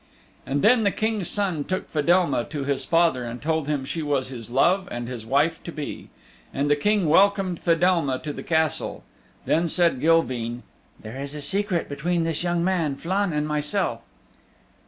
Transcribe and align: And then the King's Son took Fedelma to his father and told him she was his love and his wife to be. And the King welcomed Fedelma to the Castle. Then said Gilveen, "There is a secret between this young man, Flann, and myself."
And 0.47 0.63
then 0.63 0.83
the 0.83 0.89
King's 0.89 1.27
Son 1.27 1.63
took 1.63 1.87
Fedelma 1.87 2.45
to 2.45 2.63
his 2.63 2.83
father 2.83 3.23
and 3.23 3.39
told 3.39 3.67
him 3.67 3.85
she 3.85 4.01
was 4.01 4.29
his 4.29 4.49
love 4.49 4.87
and 4.89 5.07
his 5.07 5.27
wife 5.27 5.61
to 5.63 5.71
be. 5.71 6.09
And 6.51 6.71
the 6.71 6.75
King 6.75 7.07
welcomed 7.07 7.59
Fedelma 7.59 8.17
to 8.23 8.33
the 8.33 8.41
Castle. 8.41 9.03
Then 9.45 9.67
said 9.67 10.01
Gilveen, 10.01 10.63
"There 10.99 11.21
is 11.21 11.35
a 11.35 11.39
secret 11.41 11.87
between 11.87 12.23
this 12.23 12.41
young 12.41 12.63
man, 12.63 12.95
Flann, 12.95 13.31
and 13.31 13.47
myself." 13.47 14.01